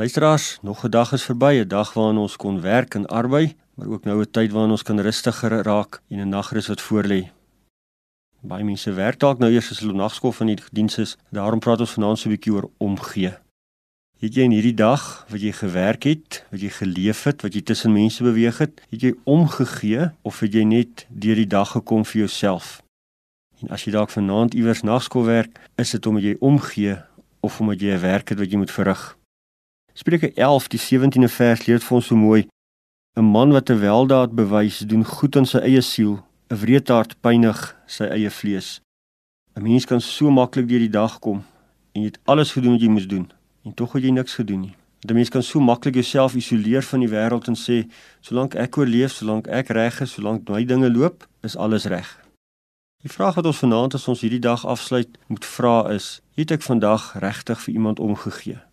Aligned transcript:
Luisteraars, 0.00 0.58
nog 0.62 0.84
'n 0.84 0.90
dag 0.90 1.12
is 1.12 1.22
verby, 1.22 1.60
'n 1.60 1.68
dag 1.68 1.92
waarin 1.92 2.16
ons 2.16 2.36
kon 2.36 2.60
werk 2.60 2.94
en 2.94 3.06
arbei, 3.06 3.56
maar 3.74 3.86
ook 3.86 4.04
nou 4.04 4.20
'n 4.20 4.30
tyd 4.30 4.52
waarin 4.52 4.70
ons 4.70 4.82
kan 4.82 5.00
rustiger 5.00 5.62
raak 5.62 6.02
en 6.08 6.18
'n 6.18 6.28
nagrus 6.28 6.66
wat 6.66 6.80
voorlê. 6.80 7.30
Baie 8.40 8.64
mense 8.64 8.92
werk 8.92 9.18
dalk 9.18 9.38
nou 9.38 9.52
eers 9.52 9.70
as 9.70 9.78
hulle 9.78 9.92
nagskof 9.92 10.36
van 10.36 10.46
die 10.46 10.58
diens 10.72 10.98
is. 10.98 11.16
Daarom 11.30 11.58
praat 11.58 11.80
ons 11.80 11.90
vanaand 11.90 12.18
so 12.18 12.28
'n 12.28 12.32
bietjie 12.32 12.52
oor 12.52 12.70
omgee. 12.76 13.32
Het 14.18 14.34
jy 14.34 14.42
in 14.42 14.50
hierdie 14.50 14.74
dag 14.74 15.26
wat 15.28 15.40
jy 15.40 15.52
gewerk 15.52 16.02
het, 16.02 16.44
wat 16.50 16.60
jy 16.60 16.68
geleef 16.68 17.24
het, 17.24 17.42
wat 17.42 17.54
jy 17.54 17.62
tussen 17.62 17.92
mense 17.92 18.22
beweeg 18.22 18.58
het, 18.58 18.80
het 18.90 19.00
jy 19.00 19.14
omgegee 19.24 20.10
of 20.22 20.40
het 20.40 20.52
jy 20.52 20.62
net 20.64 21.06
deur 21.08 21.36
die 21.36 21.46
dag 21.46 21.70
gekom 21.70 22.04
vir 22.04 22.18
jouself? 22.18 22.82
En 23.62 23.68
as 23.68 23.84
jy 23.84 23.92
dalk 23.92 24.10
vanaand 24.10 24.54
iewers 24.54 24.82
nagskof 24.82 25.24
werk, 25.24 25.60
is 25.76 25.90
dit 25.90 26.06
omdat 26.06 26.22
jy 26.22 26.36
omgee 26.40 26.96
of 27.40 27.60
omdat 27.60 27.80
jy 27.80 27.94
'n 27.94 28.00
werk 28.00 28.28
het 28.28 28.38
wat 28.38 28.50
jy 28.50 28.56
moet 28.56 28.70
verrig. 28.70 29.19
Spreuke 29.94 30.32
11 30.34 30.68
die 30.68 30.78
17de 30.78 31.28
vers 31.28 31.66
leer 31.66 31.80
vir 31.82 31.96
ons 31.96 32.06
so 32.06 32.16
mooi: 32.16 32.46
'n 33.16 33.24
Man 33.24 33.50
wat 33.52 33.70
'n 33.70 33.80
weldaad 33.80 34.32
bewys, 34.34 34.78
doen 34.78 35.04
goed 35.04 35.36
aan 35.36 35.46
sy 35.46 35.58
eie 35.58 35.80
siel, 35.80 36.22
'n 36.50 36.56
wreedhart 36.56 37.20
pynig 37.20 37.76
sy 37.86 38.04
eie 38.04 38.30
vlees. 38.30 38.80
'n 39.56 39.62
Mens 39.62 39.84
kan 39.84 40.00
so 40.00 40.30
maklik 40.30 40.68
deur 40.68 40.78
die 40.78 40.96
dag 41.00 41.18
kom 41.18 41.42
en 41.92 42.02
jy 42.02 42.06
het 42.06 42.20
alles 42.24 42.52
gedoen 42.52 42.72
wat 42.72 42.80
jy 42.80 42.88
moes 42.88 43.06
doen 43.06 43.32
en 43.64 43.74
tog 43.74 43.92
het 43.92 44.02
jy 44.02 44.10
niks 44.10 44.34
gedoen 44.34 44.60
nie. 44.60 44.74
'n 45.08 45.14
Mens 45.14 45.28
kan 45.28 45.42
so 45.42 45.60
maklik 45.60 45.94
jouself 45.94 46.34
isoleer 46.34 46.82
van 46.82 47.00
die 47.00 47.08
wêreld 47.08 47.48
en 47.48 47.56
sê, 47.56 47.90
solank 48.20 48.54
ek 48.54 48.76
oorleef, 48.76 49.12
solank 49.12 49.46
ek 49.48 49.68
reg 49.68 50.00
is, 50.00 50.12
solank 50.12 50.48
my 50.48 50.64
dinge 50.64 50.90
loop, 50.90 51.26
is 51.42 51.56
alles 51.56 51.84
reg. 51.84 52.18
Die 53.02 53.10
vraag 53.10 53.34
wat 53.34 53.46
ons 53.46 53.58
vanaand 53.58 53.94
as 53.94 54.08
ons 54.08 54.20
hierdie 54.20 54.40
dag 54.40 54.66
afsluit 54.66 55.08
moet 55.26 55.44
vra 55.44 55.90
is: 55.90 56.20
het 56.36 56.50
ek 56.50 56.62
vandag 56.62 57.14
regtig 57.18 57.60
vir 57.60 57.74
iemand 57.74 57.98
omgegee? 57.98 58.69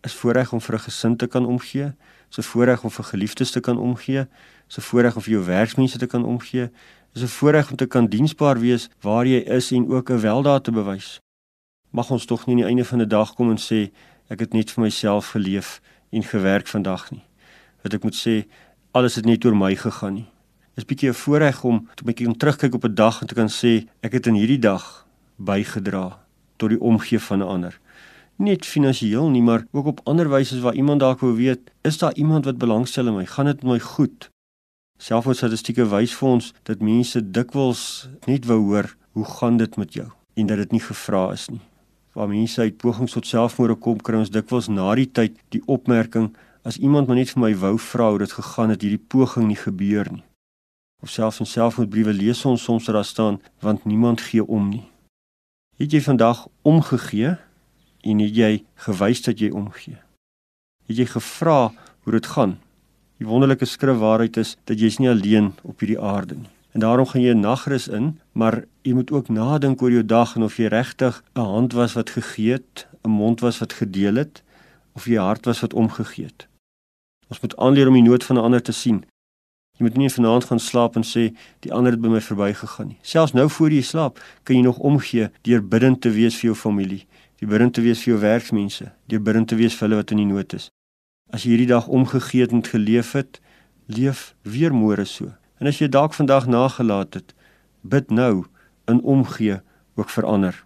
Is 0.00 0.14
voorreg 0.14 0.52
om 0.52 0.60
vir 0.60 0.74
'n 0.74 0.78
gesin 0.78 1.16
te 1.16 1.26
kan 1.26 1.46
omgee, 1.46 1.94
is 2.30 2.38
'n 2.38 2.42
voorreg 2.42 2.84
om 2.84 2.90
vir 2.90 3.04
geliefdes 3.04 3.50
te 3.50 3.60
kan 3.60 3.78
omgee, 3.78 4.26
is 4.68 4.76
'n 4.76 4.80
voorreg 4.80 5.16
om 5.16 5.22
vir 5.22 5.32
jou 5.32 5.44
werksmense 5.44 5.98
te 5.98 6.06
kan 6.06 6.24
omgee, 6.24 6.70
is 7.14 7.22
'n 7.22 7.26
voorreg 7.26 7.70
om 7.70 7.76
te 7.76 7.86
kan 7.86 8.06
diensbaar 8.06 8.58
wees 8.60 8.88
waar 9.00 9.26
jy 9.26 9.40
is 9.40 9.72
en 9.72 9.88
ook 9.88 10.10
'n 10.10 10.20
weldaad 10.20 10.64
te 10.64 10.70
bewys. 10.70 11.20
Mag 11.90 12.10
ons 12.10 12.24
tog 12.24 12.46
nie 12.46 12.54
aan 12.54 12.60
die 12.60 12.68
einde 12.68 12.84
van 12.84 12.98
die 12.98 13.06
dag 13.06 13.34
kom 13.34 13.50
en 13.50 13.58
sê 13.58 13.90
ek 14.28 14.40
het 14.40 14.52
net 14.52 14.70
vir 14.70 14.84
myself 14.84 15.30
geleef 15.30 15.80
en 16.10 16.22
gewerk 16.22 16.66
vandag 16.66 17.10
nie. 17.10 17.24
Dat 17.82 17.94
ek 17.94 18.02
moet 18.02 18.26
sê 18.26 18.46
alles 18.92 19.14
het 19.14 19.24
net 19.24 19.44
oor 19.44 19.56
my 19.56 19.74
gegaan 19.76 20.14
nie 20.14 20.28
is 20.78 20.86
bietjie 20.86 21.10
'n 21.10 21.14
voorreg 21.14 21.64
om 21.64 21.88
te 21.94 22.04
bietjie 22.04 22.26
om 22.26 22.36
terugkyk 22.36 22.74
op 22.74 22.84
'n 22.84 22.94
dag 22.94 23.20
en 23.20 23.26
te 23.26 23.34
kan 23.34 23.48
sê 23.48 23.88
ek 24.00 24.12
het 24.12 24.26
in 24.26 24.34
hierdie 24.34 24.58
dag 24.58 25.06
bygedra 25.36 26.18
tot 26.56 26.68
die 26.68 26.80
omgee 26.80 27.20
van 27.20 27.38
'n 27.38 27.48
ander. 27.54 27.80
Net 28.38 28.66
finansiëel 28.66 29.30
nie, 29.34 29.42
maar 29.42 29.64
ook 29.74 29.86
op 29.86 30.00
ander 30.04 30.28
wyse 30.30 30.60
waar 30.62 30.74
iemand 30.74 31.00
dalk 31.00 31.20
wou 31.20 31.32
weet, 31.36 31.70
is 31.82 31.98
daar 31.98 32.14
iemand 32.14 32.44
wat 32.44 32.58
belangstel 32.58 33.06
in 33.06 33.16
my? 33.16 33.26
Gaan 33.26 33.50
dit 33.50 33.62
met 33.62 33.72
my 33.72 33.78
goed? 33.78 34.28
Selfmoordstatistieke 34.98 35.88
wys 35.90 36.14
vir 36.18 36.28
ons 36.28 36.52
dat 36.70 36.82
mense 36.82 37.22
dikwels 37.22 37.82
net 38.26 38.46
wou 38.46 38.60
hoor, 38.70 38.94
hoe 39.18 39.24
gaan 39.24 39.58
dit 39.58 39.76
met 39.76 39.92
jou? 39.94 40.06
En 40.34 40.46
dat 40.46 40.62
dit 40.62 40.76
nie 40.76 40.82
gevra 40.82 41.32
is 41.32 41.48
nie. 41.48 41.62
Waar 42.14 42.30
mense 42.30 42.60
uit 42.60 42.78
pogings 42.78 43.12
tot 43.12 43.26
selfmoord 43.26 43.80
kom, 43.82 43.98
kry 43.98 44.22
ons 44.22 44.30
dikwels 44.30 44.70
na 44.70 44.94
die 44.94 45.10
tyd 45.10 45.38
die 45.54 45.62
opmerking 45.66 46.30
as 46.62 46.78
iemand 46.78 47.06
maar 47.06 47.18
net 47.18 47.34
vir 47.34 47.42
my 47.42 47.52
wou 47.58 47.76
vra 47.78 48.10
hoe 48.10 48.22
dit 48.22 48.38
gegaan 48.38 48.74
het, 48.74 48.82
hierdie 48.82 49.06
poging 49.08 49.50
nie 49.50 49.58
gebeur 49.58 50.10
nie 50.12 50.24
of 51.02 51.10
selfs 51.10 51.38
in 51.38 51.46
selfmoordbriewe 51.46 52.12
lees 52.12 52.44
ons 52.44 52.62
soms 52.62 52.84
dat 52.84 52.94
daar 52.94 53.04
staan 53.04 53.40
want 53.62 53.84
niemand 53.84 54.20
gee 54.20 54.44
om 54.44 54.68
nie. 54.68 54.84
Het 55.78 55.92
jy 55.94 56.00
vandag 56.02 56.46
omgegee 56.66 57.36
en 58.00 58.18
het 58.22 58.36
jy 58.36 58.52
gewys 58.86 59.22
dat 59.22 59.40
jy 59.40 59.50
omgee? 59.50 59.98
Het 60.86 61.02
jy 61.02 61.06
gevra 61.06 61.72
hoe 62.02 62.12
dit 62.12 62.26
gaan? 62.26 62.58
Die 63.18 63.26
wonderlike 63.26 63.66
skrif 63.66 63.98
waarheid 63.98 64.36
is 64.36 64.56
dat 64.70 64.78
jy's 64.78 64.98
nie 64.98 65.10
alleen 65.10 65.52
op 65.62 65.80
hierdie 65.80 66.00
aarde 66.00 66.34
nie. 66.34 66.50
En 66.76 66.80
daarom 66.80 67.06
gaan 67.06 67.22
jy 67.22 67.34
'n 67.34 67.40
nagrus 67.40 67.88
in, 67.88 68.20
maar 68.32 68.64
jy 68.82 68.92
moet 68.92 69.10
ook 69.10 69.28
nadink 69.28 69.82
oor 69.82 69.90
jou 69.90 70.04
dag 70.04 70.36
en 70.36 70.42
of 70.42 70.56
jy 70.56 70.66
regtig 70.66 71.22
'n 71.34 71.40
hand 71.40 71.72
was 71.72 71.94
wat 71.94 72.10
gegee 72.10 72.52
het, 72.52 72.86
'n 73.04 73.10
mond 73.10 73.40
was 73.40 73.58
wat 73.58 73.72
gedeel 73.72 74.14
het 74.14 74.42
of 74.94 75.06
jy 75.06 75.16
hart 75.16 75.44
was 75.44 75.60
wat 75.60 75.74
omgegee 75.74 76.24
het. 76.24 76.46
Ons 77.28 77.40
moet 77.40 77.56
aanleer 77.56 77.88
om 77.88 77.94
die 77.94 78.02
nood 78.02 78.24
van 78.24 78.36
ander 78.36 78.62
te 78.62 78.72
sien 78.72 79.04
Jy 79.78 79.86
moet 79.86 79.94
nie 80.00 80.08
vanaand 80.10 80.48
gaan 80.48 80.58
slaap 80.58 80.96
en 80.98 81.04
sê 81.06 81.28
die 81.62 81.70
ander 81.70 81.94
het 81.94 82.00
by 82.02 82.10
my 82.10 82.20
verbygegaan 82.22 82.88
nie. 82.90 82.96
Selfs 83.06 83.34
nou 83.38 83.46
voor 83.46 83.70
jy 83.70 83.84
slaap, 83.86 84.18
kan 84.42 84.58
jy 84.58 84.64
nog 84.66 84.80
omgee 84.82 85.28
deur 85.46 85.62
bidend 85.62 86.00
te 86.02 86.10
wees 86.10 86.34
vir 86.40 86.48
jou 86.48 86.56
familie, 86.58 87.04
deur 87.38 87.50
bidend 87.50 87.74
te 87.74 87.82
wees 87.84 88.02
vir 88.02 88.12
jou 88.14 88.20
werksmense, 88.22 88.92
deur 89.06 89.22
bidend 89.22 89.48
te 89.48 89.56
wees 89.56 89.76
vir 89.78 89.88
hulle 89.88 90.00
wat 90.00 90.12
in 90.14 90.22
die 90.22 90.30
nood 90.30 90.54
is. 90.54 90.68
As 91.30 91.44
jy 91.44 91.54
hierdie 91.54 91.70
dag 91.70 91.88
omgegee 91.88 92.46
het 92.46 92.52
en 92.52 92.64
geleef 92.64 93.12
het, 93.12 93.40
leef 93.86 94.34
weer 94.42 94.74
môre 94.74 95.04
so. 95.06 95.32
En 95.60 95.66
as 95.70 95.78
jy 95.80 95.88
dalk 95.88 96.14
vandag 96.16 96.48
nagelaat 96.48 97.14
het, 97.14 97.34
bid 97.82 98.10
nou 98.10 98.46
in 98.88 99.02
omgee 99.02 99.60
ook 99.98 100.10
vir 100.10 100.26
ander. 100.26 100.64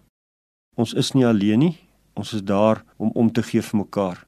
Ons 0.75 0.93
is 0.97 1.13
nie 1.13 1.25
alleen 1.27 1.59
nie. 1.59 1.75
Ons 2.17 2.33
is 2.33 2.43
daar 2.45 2.83
om 2.97 3.11
om 3.13 3.31
te 3.31 3.43
gee 3.43 3.61
vir 3.61 3.79
mekaar. 3.85 4.23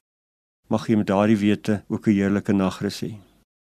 Mag 0.70 0.88
jy 0.88 0.98
met 0.98 1.10
daardie 1.10 1.38
wete 1.38 1.82
ook 1.88 2.06
'n 2.06 2.14
heerlike 2.18 2.52
nagrus 2.52 3.02
hê. 3.02 3.25